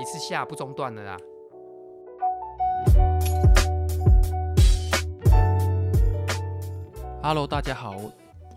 [0.00, 1.16] 一次下不中断的啦。
[7.20, 7.96] Hello，大家好，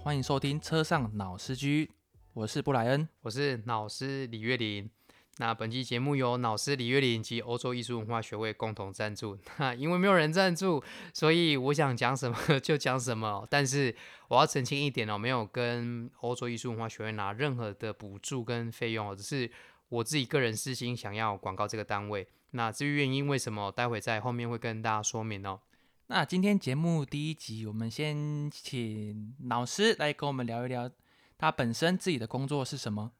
[0.03, 1.89] 欢迎收听车上脑司机，
[2.33, 4.89] 我是布莱恩，我是脑师李月林。
[5.37, 9.35] 那本期节目由脑师李月林及欧洲艺术文化学会共同赞助。
[9.57, 13.47] 那因为没有人赞助，所以我想讲什么 就讲什么。
[13.49, 13.95] 但是
[14.27, 19.49] 我要澄清一点哦，没有跟欧洲艺术文化学会拿任何的补助跟费用哦，只是
[19.91, 22.25] 我自己个人私心想要广告这个单位。
[22.51, 25.59] 那至于原因为什么，待会在后面会跟大家说明哦。
[26.07, 30.89] 那今天节目第一集，我们先请老师来跟我们聊一聊
[31.37, 33.11] 他本身自己的工作是什么。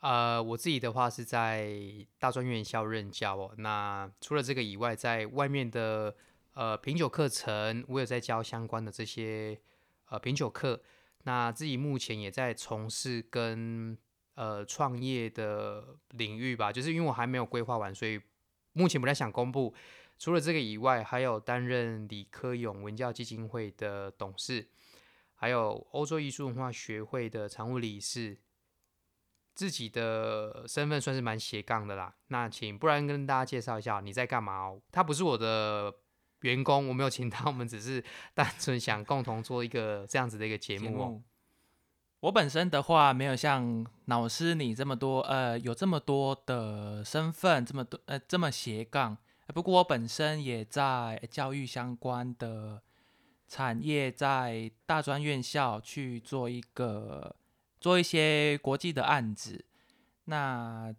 [0.00, 1.78] 呃，我自己的话是在
[2.18, 3.54] 大专院校任教哦。
[3.58, 6.16] 那除了这个以外，在外面的
[6.54, 9.60] 呃品酒课程，我有在教相关的这些
[10.06, 10.82] 呃品酒课。
[11.24, 13.96] 那自己目前也在从事跟
[14.34, 18.20] 呃创业的领域吧，就是因为我还没有规划完，所以
[18.72, 19.74] 目前不太想公布。
[20.18, 24.68] 除了这个以外，还有担任李科勇文教基金会的董事，
[25.34, 28.38] 还有欧洲艺术文化学会的常务理事。
[29.54, 32.12] 自己的身份算是蛮斜杠的啦。
[32.26, 34.82] 那请不然跟大家介绍一下你在干嘛哦。
[34.90, 35.94] 他不是我的
[36.40, 38.02] 员工，我没有请他，我们只是
[38.34, 41.22] 单纯想共同做一个这样子的一个节目哦。
[42.24, 49.18] 我本身的话，没有像老师你这么多，呃，有这么多的身份，这么多，呃，这么斜杠。
[49.48, 52.80] 不过我本身也在教育相关的
[53.46, 57.36] 产业，在大专院校去做一个
[57.78, 59.62] 做一些国际的案子。
[60.24, 60.94] 那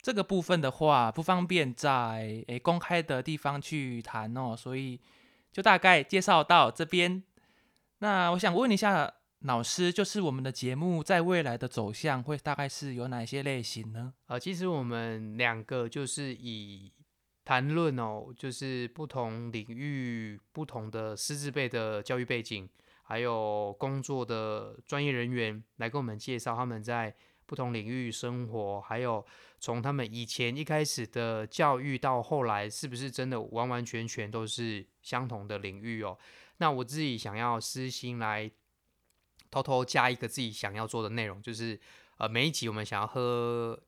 [0.00, 5.00] 这个部分的话，不方便在诶公开的地方去谈哦，所以
[5.50, 7.20] 就大概介绍到这边。
[7.98, 14.12] 那我想问一下老师，就是我们的节目在未来的走向会大概是有哪些类型呢？
[14.26, 16.92] 呃，其实我们两个就是以
[17.42, 22.68] 谈论哦，就是不同领域、不同的师资辈的教育背景，
[23.02, 27.14] 还有工作的专业人员，来跟我们介绍他们在
[27.46, 29.24] 不同领域生活，还有
[29.58, 36.18] 从他们以前一开始的教育到后来，是不是真的完完全全都是相同的领域哦？
[36.58, 38.50] 那我自己想要私心来
[39.50, 41.78] 偷偷加一个自己想要做的内容，就是
[42.18, 43.78] 呃，每一集我们想要喝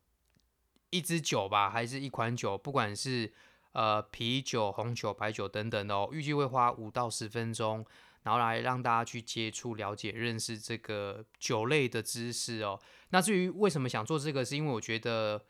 [0.90, 3.32] 一支酒吧，还是一款酒，不管是。
[3.74, 7.82] 呃，啤酒、红酒、白酒等等哦，预计会花五到十分钟，
[8.22, 12.78] 然后来让大家去接触、了解、认识这个酒类的知识哦。
[13.08, 15.42] 那至于为什么想做这个，是因为我觉得，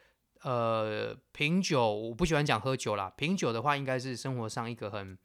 [0.43, 5.19] 呃，品酒我不喜欢讲喝酒啦，品酒的话应该是生活上一个很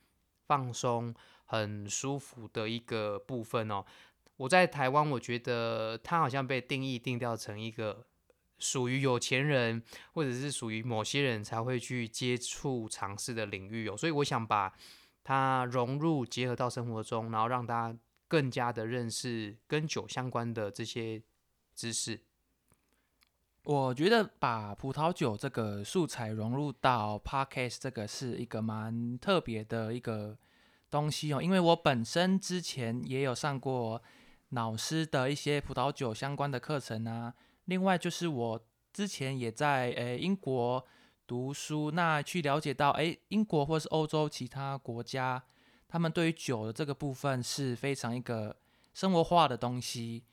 [0.48, 1.14] 放松、
[1.46, 3.86] 很舒服的一个部分哦。
[4.38, 8.08] 我在台湾，我觉得它好像被定义定调成一个。
[8.60, 9.84] 属于有钱人，
[10.14, 14.74] 或者是属于某些人才会去接触尝试的领域哦，所以我想把
[15.24, 21.22] 它融入结合到生活中，然后让大家更加的认识跟酒相关的这些
[21.76, 22.20] 知识。
[23.62, 30.36] 我觉得把葡萄酒这个素材融入到 podcast 这个是一个蛮特别的一个
[30.90, 34.02] 东西哦，因为我本身之前也有上过
[34.50, 37.34] 老师的一些葡萄酒相关的课程啊。
[37.66, 40.86] 另外就是我之前也在诶英国
[41.26, 45.44] 读书，那去了解到诶英国或是欧洲其他国家，
[45.88, 48.56] 他们对于酒的这个部分是非常一个
[48.94, 50.24] 生活化的东西。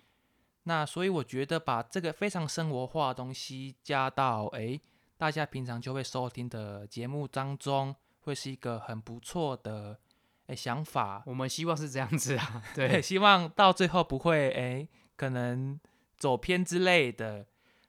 [0.63, 4.81] 那所以我觉得把这个非常生活化的东西加到诶
[5.19, 9.99] 大家平常就会收听的节目当中，会是一个很不错的
[10.47, 11.23] 诶想法。
[11.27, 15.79] 我们希望是这样子啊，对， 希望到最后不会诶可能。
[16.17, 17.45] 走偏之类的。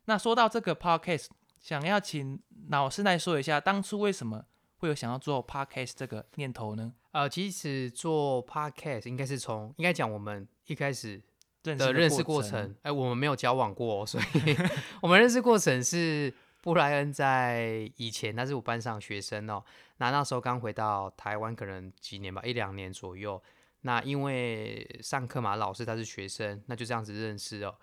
[0.06, 1.28] 那说到这个 podcast，
[1.62, 2.38] 想要请
[2.70, 4.44] 老师来说一下，当初为什么
[4.78, 6.92] 会有想要做 podcast 这个念头呢？
[7.12, 11.22] 呃，其实做 podcast 应该是从应该讲我们一开始
[11.64, 12.76] 的认识过程。
[12.82, 14.58] 哎，我们没有交往过，所以
[15.02, 16.34] 我们认识过程是
[16.66, 19.64] 布莱恩在以前，他是我班上学生哦。
[19.98, 23.40] 那那时候刚回到台湾，可能几年吧，一两年左右。
[23.82, 27.76] 那因为上课嘛，老师他是学生，那就这样子认识哦。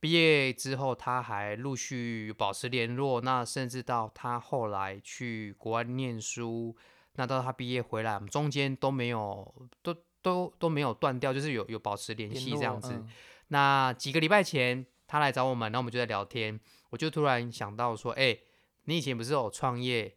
[0.00, 6.74] 毕业之后，他还陆续保持联络，那甚至到他后来去国外念书，
[7.16, 13.04] 那到他毕业回来，我们中间都没有，都都都没有断掉，就是有有保持联系这样子。
[13.48, 16.58] 那几个礼拜前，他来找我们，那我们就在聊天，
[16.90, 18.38] 我就突然想到说，哎，
[18.84, 20.14] 你以前不是有创业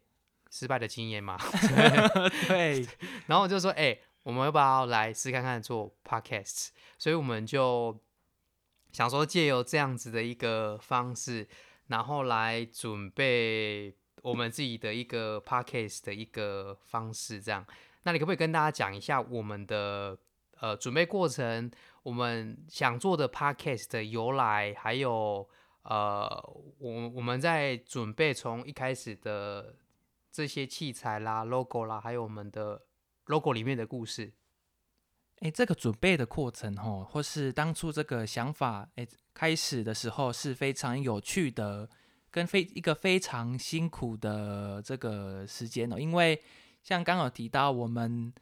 [0.52, 1.38] 失败的经验吗？
[2.48, 2.86] 对。
[3.26, 6.70] 然后我就说，哎，我们要不要来试看看做 podcast？
[6.98, 8.00] 所以我们就。
[8.92, 11.48] 想说借由这样子的一个方式，
[11.88, 13.92] 然后来准备
[14.22, 17.66] 我们自己的一个 podcast 的一个方式，这样。
[18.04, 20.16] 那你可不可以跟大家讲一下我们的
[20.60, 21.72] 呃准备过程，
[22.04, 25.50] 我们想做的 podcast 的由来，还有
[25.84, 26.28] 呃
[26.80, 29.76] 我我们在准备从一开始的
[30.32, 32.82] 这些器材啦、logo 啦，还有我们的
[33.28, 34.34] logo 里面的故事。
[35.40, 41.90] 哎，这个准备的过程哦，或是当初这个想法哎开始的时候是非常有趣的，
[42.32, 46.42] 跟非一个非常辛苦的这个时间哦，因为。
[46.84, 48.34] 像刚有提到，我们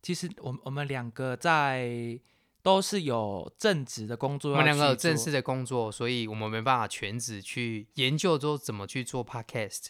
[0.00, 2.18] 其实我们我们两个在
[2.64, 9.88] 都是有正职的工作，我们两个有正式的工作，所以我们没办法全职去研究说怎么去做 podcast。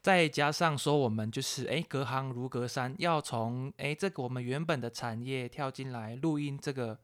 [0.00, 6.98] 再加上说我们就是哎隔行如隔山，要从哎这个我们原本的产业跳进来录音这个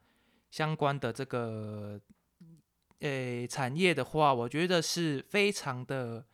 [0.51, 2.01] 相关的这个
[3.01, 6.25] 诶产业的话，我觉得是非常的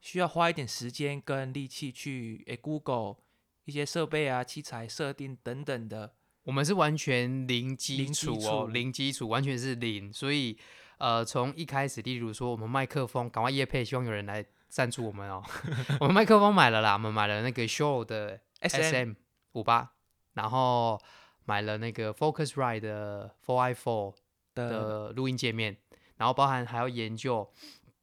[0.00, 3.16] 需要花一点时间跟力气去诶 Google。
[3.64, 6.12] 一些设备啊、器材设定等等的，
[6.46, 10.12] 我们是完全零基础哦，零基础，完全是零。
[10.12, 10.56] 所以，
[10.98, 15.42] 呃，从一开始，例如说我们麦克风，赶快夜配，希望有人来赞助我们哦。
[15.98, 19.14] 我们麦克风买了啦，我们买了那个 Shure 的 SM
[19.54, 19.90] 五八，
[20.34, 21.02] 然后
[21.46, 24.14] 买了那个 Focusrite 的 Four i Four
[24.54, 25.76] 的录音界面，
[26.16, 27.50] 然后包含还要研究。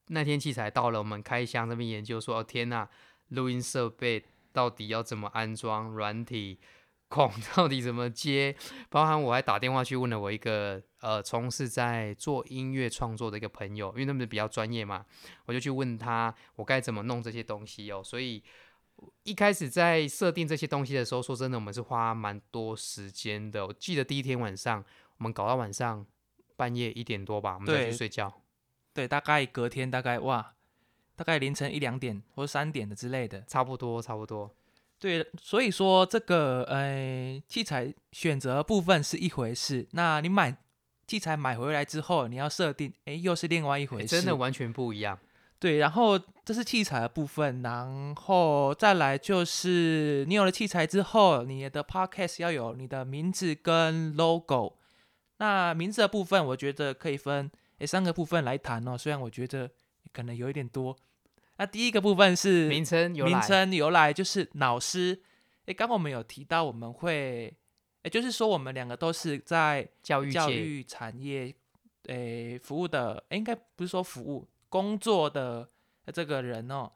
[0.07, 2.89] 那天器材到了，我们开箱这边研究说，哦天呐，
[3.29, 4.25] 录音设备。
[4.53, 6.59] 到底要怎么安装软体
[7.13, 7.31] 孔？
[7.55, 8.55] 到底怎么接？
[8.89, 15.05] 包含我还打电话去问了我一个呃，从事在做音乐创作的一个朋友，因为他们比较专业嘛，
[15.45, 18.01] 我就去问他我该怎么弄这些东西哦。
[18.03, 18.43] 所以
[19.23, 23.67] 一开始在设定这些东西的时候，说真的，我们是花蛮多时间的。
[23.67, 24.83] 我记得第一天晚上，
[25.17, 26.03] 我们搞到晚上
[26.55, 28.41] 半夜一点多吧，我们再去睡觉。
[28.93, 30.53] 对，大概隔天大概哇。
[31.15, 34.51] 大概凌晨一两点或者三点的之类的，差不多，差不多。
[35.03, 40.55] 对，所以说这个呃器材选择部分是一回事，那你买
[41.05, 45.19] 器材买回来之后，你要设定，哎，又是另外一回事，真的完全不一样。
[45.59, 54.77] 对，然后这是器材的部分，然后再来就是你有了器材之后，你的 podcast 要有你的名字跟 logo。
[55.39, 59.69] 那名字的部分，我觉得可以分诶三个部分来谈哦，虽然我觉得。
[60.11, 60.95] 可能有一点多。
[61.57, 65.21] 那第一个部分是名称由来，名称由来就是老师。
[65.65, 67.55] 哎，刚刚我们有提到我们会，
[68.01, 71.53] 也就是说我们两个都是在教育教育产业
[72.07, 75.69] 诶服务的，应该不是说服务工作的
[76.11, 76.91] 这个人哦。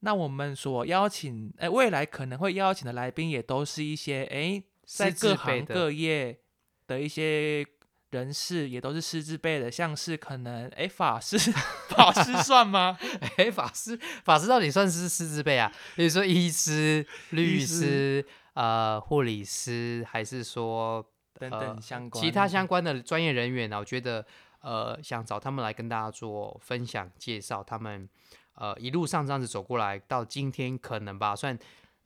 [0.00, 6.38] 那我们所邀请，哎，未来可能会邀请的来宾也都是一些哎，在各行各业
[6.86, 7.66] 的一些。
[8.10, 11.38] 人士也都是师资辈的，像是可能哎法师，
[11.90, 12.98] 法师算吗？
[13.38, 15.72] 哎法师，法师到底算是师资辈啊？
[15.94, 18.24] 比如说医师、律师、
[18.54, 21.04] 呃护理师，还是说
[21.34, 23.78] 等等相关其他相关的专业人员呢？
[23.78, 24.26] 我觉得
[24.60, 28.08] 呃想找他们来跟大家做分享介绍，他们
[28.54, 31.56] 呃一路上这样子走过来，到今天可能吧算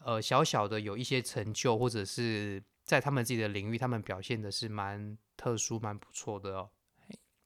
[0.05, 5.17] 呃小小的有一些成就，或者是在他们自己的领域，他们表现的是蛮。
[5.44, 6.70] 特殊蛮不错的哦，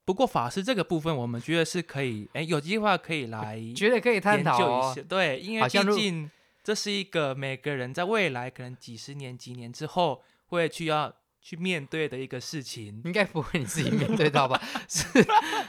[0.05, 4.97] 不过法师这个部分，我们觉得是可以，哎，有计划可以来， 觉得可以探讨哦。
[5.09, 6.31] 对，因为毕竟
[6.63, 11.13] 这是一个每个人在未来可能几十年、几年之后会去要
[11.43, 13.03] 去面对的一个事情。
[13.05, 14.63] 应该不会你自己面对到吧？
[14.89, 15.05] 是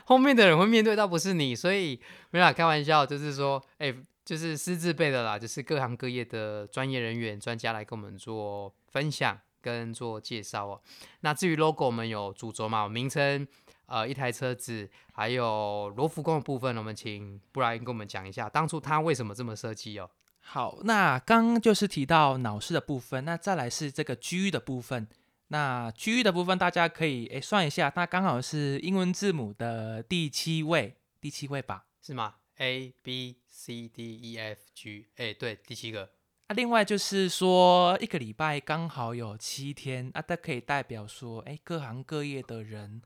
[0.05, 1.55] 后面的人会面对到，不是你。
[1.55, 3.91] 所以没法开玩笑，就是说，哎，
[4.23, 9.35] 就是师资辈的啦，就是各行各业的专业人员、专家来跟我们做分享。
[9.61, 10.81] 跟做介绍哦。
[11.21, 13.47] 那至于 logo，我们有主轴嘛，名称，
[13.85, 20.09] 呃，一台车子，还有罗浮宫的部分，我们请布莱恩跟我们讲一下，当初他为什么这么设计哦。
[20.41, 25.07] 好，那刚刚就是提到脑室的部分，那再来是这个 G 的部分。
[25.49, 31.85] 那 G 的部分，大家可以诶算一下，那刚好是英文字母的第七位，第七位吧？
[32.01, 36.09] 是吗？A B C D E F G，哎，对，第七个。
[36.49, 43.03] 啊，另外就是说，一个礼拜刚好有七天啊，它可以代表说，哎，各行各业的人，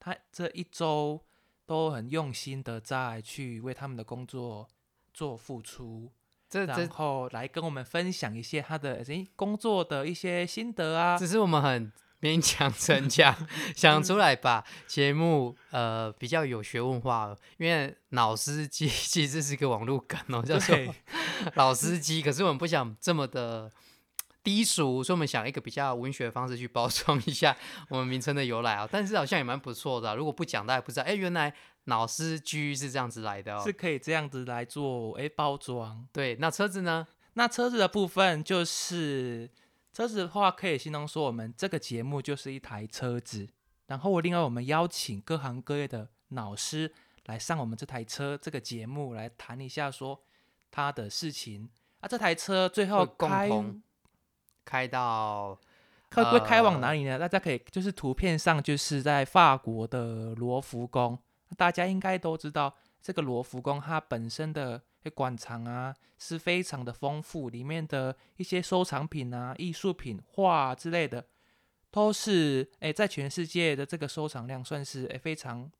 [0.00, 1.22] 他这一周
[1.66, 4.68] 都很用心的在去为他们的工作
[5.14, 6.10] 做付出，
[6.50, 11.16] 然后来跟我们分享一些他的诶工作的一些心得啊。
[11.16, 11.92] 只是我们很。
[12.20, 13.34] 勉强成讲
[13.74, 20.76] 想出来吧，节目呃比较有学问化了，因为老司机 其实是个网络梗哦，叫做
[21.54, 22.20] 老司机。
[22.20, 23.70] 可是我们不想这么的
[24.42, 27.56] 低俗，所以我们想一个比较文学的方式去包装一下
[27.88, 28.88] 我们名称的由来啊。
[28.90, 31.52] 但是好像也蛮不错的啊、如果不讲，大家不知道，哎，原来
[31.84, 33.72] 老司机是这样子来的哦是。
[33.72, 36.06] 可以这样子来做诶包装。
[36.12, 37.06] 对，那车子呢？
[37.34, 39.48] 那车子的部分就是
[39.92, 43.48] 车子的话，可以形容说我们这个节目就是一台车子。
[43.86, 46.92] 然后另外我们邀请各行各业的老师
[47.26, 50.22] 来上我们这台车这个节目来谈一下说
[50.70, 51.68] 他的事情。
[51.98, 53.82] 啊，这台车最后开同
[54.64, 55.58] 开到
[56.12, 57.18] 会会开往呃哪里呢？
[57.18, 61.18] 大家可以就是图片上就是在法国的罗浮宫，
[61.56, 64.82] 大家应该都知道这个罗浮宫它本身的
[65.14, 71.26] 馆藏啊是非常的丰富，里面的一些收藏品啊、艺术品、画之类的，
[71.90, 75.70] 都是诶在全世界的这个收藏量算是诶非常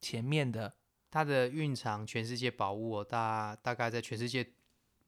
[0.00, 0.74] 前面的。
[1.10, 4.44] 它的蕴藏全世界宝物哦，大大概在全世界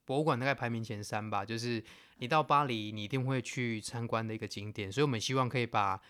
[0.05, 1.45] 博物馆大概排名前三吧。
[1.45, 1.83] 就是
[2.19, 4.93] 你到巴黎，你一定会去参观的一个景点。
[4.93, 6.01] 所以我们希望可以把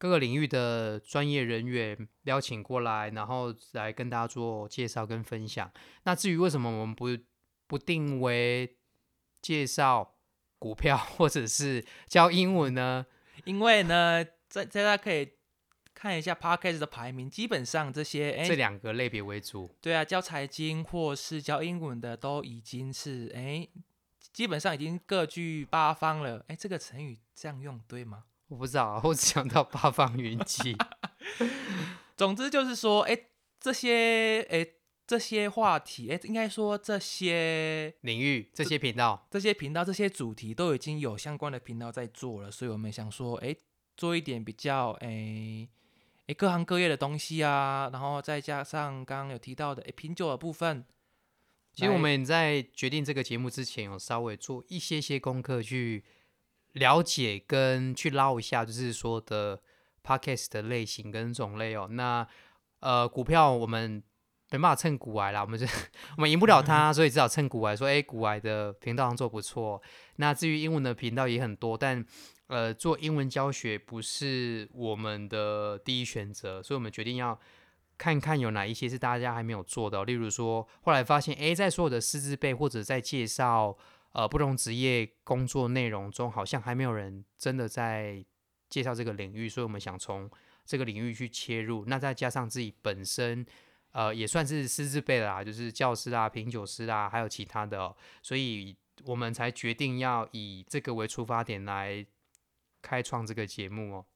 [0.00, 5.70] 各个领域的专业人员邀请过来，然后来跟大家做介绍跟分享。
[6.04, 7.06] 那至于为什么我们不
[7.66, 8.78] 不定为
[9.42, 10.14] 介绍
[10.58, 13.04] 股票或者是教英文呢？
[13.44, 15.32] 因为呢，在在大家可以
[15.92, 19.76] 看一下 Podcast 的排名，基本上这些诶这两个类别为主。
[19.82, 23.68] 对啊，教财经或是教英文的都已经是哎，
[24.32, 26.42] 基本上已经各据八方了。
[26.48, 28.24] 哎，这个成语这样用对吗？
[28.50, 30.76] 我不知道啊，我只想到八方云集。
[32.18, 33.16] 总之就是说，哎，
[33.60, 34.66] 这些哎
[35.06, 43.54] 这些话题，哎，应该说这些领域这些频道，这些频道这些主题都已经有相关的频道在做了，所以我们想说，哎，
[43.96, 45.68] 做一点比较哎
[46.26, 50.84] 哎各行各业的东西啊，然后再加上刚刚有提到的哎品酒的部分。
[51.72, 56.02] 其实我来们在决定这个节目之前，有稍微做一些些功课去
[56.72, 59.60] 了解跟去捞一下，就是说的
[60.04, 61.88] podcast 的类型跟种类哦。
[61.90, 62.26] 那
[62.80, 64.02] 呃，股票我们
[64.50, 65.66] 没办法蹭股癌啦，我们是
[66.16, 69.80] 我们赢不了它，所以只好蹭股癌，说哎，股癌的频道上做不错。
[70.16, 72.04] 那至于英文的频道也很多，但
[72.46, 77.38] 呃，做英文教学不是我们的第一选择，所以我们决定要
[77.96, 83.76] 看看有哪一些是大家还没有做的、例如说，后来发现，诶，在所有的师资辈或者在介绍
[84.12, 88.24] 呃不同职业工作内容中，好像还没有人真的在
[88.68, 90.30] 介绍这个领域，所以我们想从
[90.64, 91.84] 这个领域去切入。
[91.86, 93.44] 那再加上自己本身，
[93.92, 102.04] 呃，也算是师资辈啦，就是教师啊、品酒师啊，还有其他的、所以我们才决定要以这个为出发点来
[102.82, 104.06] 开创这个节目哦。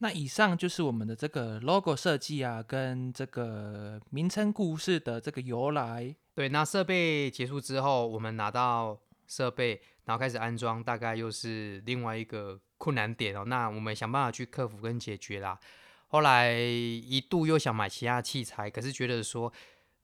[0.00, 6.14] 那以上就是我们的这个 logo 设计啊，跟这个名称故事的这个由来。
[6.34, 13.44] 对，那设备结束之后，我们拿到设备，然后开始安装，大概又是另外一个困难点哦。
[13.46, 15.58] 那我们想办法去克服跟解决啦。
[16.06, 19.52] 后来一度又想买其他器材，可是觉得说，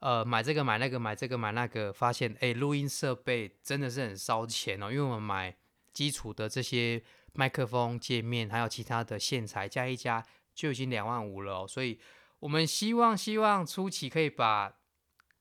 [0.00, 4.90] 呃，买这个买那个买这个买那个，发现哎，录音设备真的是很烧钱哦。
[4.90, 5.56] 因为我们买
[5.92, 7.00] 基础的这些
[7.34, 10.24] 麦克风界面，还有其他的线材加一加，
[10.54, 11.66] 就已经两万五了哦。
[11.68, 12.00] 所以
[12.38, 14.72] 我们希望希望初期可以把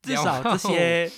[0.02, 1.12] 至少这些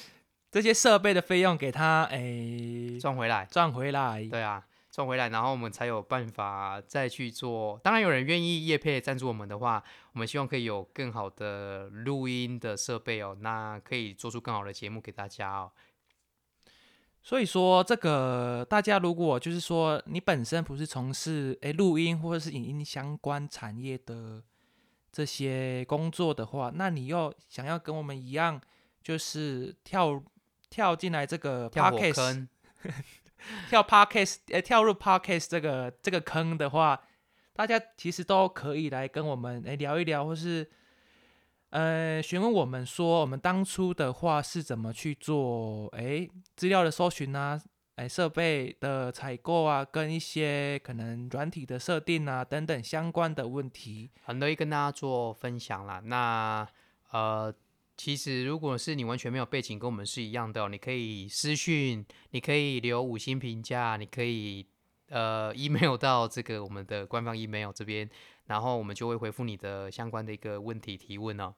[0.51, 3.47] 这些设备的费用给他诶赚回来。
[3.49, 4.27] 赚回来。
[4.29, 7.79] 对啊，赚回来，然后我们才有办法再去做。
[7.83, 15.71] 当然，有人愿意业配赞助我们的话，我们希望可以有更好的录音的设备哦，那可以做出更好的节目给大家哦。
[17.27, 24.43] 所以说，这个大家如果就是说你本身不是从事诶录音或者是影音相关产业的
[25.11, 28.61] 这些工作的话，那你又想要跟我们一样，
[29.01, 30.21] 就是跳
[30.69, 32.49] 跳进来这个跳火 podcast 坑，
[33.71, 37.01] 跳 podcast 呃跳入 podcast 这个这个坑的话，
[37.53, 40.69] 大家其实都可以来跟我们诶聊一聊，或是
[41.75, 47.61] 呃询问我们说我们当初的话是怎么去做诶资料的搜寻啊，
[47.97, 54.09] 诶设备的采购啊，跟一些可能软体的设定啊等等相关的问题。
[54.23, 56.01] 很乐意跟大家做分享啦。
[56.05, 56.65] 那
[57.11, 57.53] 呃，
[57.97, 64.65] 其实如果是你完全没有背景，跟我们是一样的哦、你可以私讯，你可以留五星评价，你可以
[65.09, 68.09] 呃 email 到这个我们的官方 email 这边，
[68.45, 71.53] 然后我们就会回复你的相关的一个问题提问哦。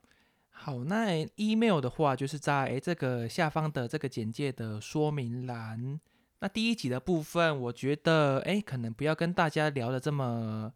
[0.50, 6.00] 好，那 email 的话，就是在诶这个下方的这个简介的说明栏。
[6.39, 10.74] 那第一集的部分，我觉得诶可能不要跟大家聊的这么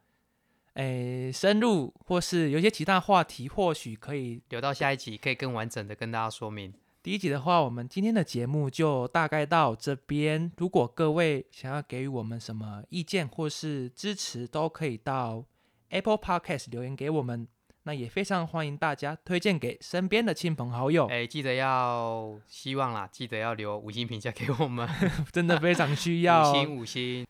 [0.74, 6.74] 诶深入，或是有些其他话题，或许可以留到下一集可以更完整的跟大家说明。
[7.04, 10.52] 第一集的话，我们今天的节目就大概到这边。
[10.58, 15.44] 如果各位想要给予我们什么意见或是支持，都可以到
[15.90, 17.48] Apple Podcast 留言给我们。
[17.84, 24.88] 那也非常欢迎大家推荐给身边的亲朋好友，哎，记得要希望啦，记得要留五星评价给我们，
[25.34, 26.52] 真的非常需要。
[26.52, 27.26] 五星五星。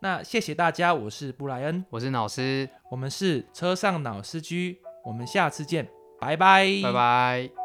[0.00, 7.63] 那谢谢大家，我是布莱恩，我是老师，我们是车上老司机，我们下次见，拜拜，拜拜。